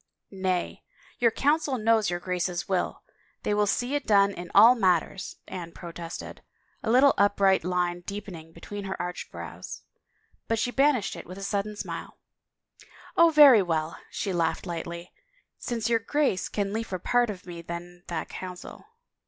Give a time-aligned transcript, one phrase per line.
[0.47, 0.83] "Nay,
[1.19, 3.03] your Council knows your Grace's will;
[3.43, 6.41] they will 200 THE LAW'S DELAYS see it done in all matters," Anne protested,
[6.81, 9.83] a little upright line deepening between her arched brows.
[10.47, 12.17] But she banished it with a sudden smile."
[13.15, 15.11] Oh, very well," she laughed lightly,"
[15.59, 18.85] since your Grace can liefer part from me than that Council."